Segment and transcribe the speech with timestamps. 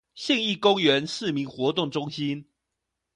[0.15, 2.47] 信義公園市民活動中心